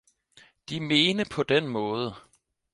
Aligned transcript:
De 0.69 0.77
mene 0.87 1.23
paa 1.31 1.43
den 1.49 1.65
maade 1.73 2.09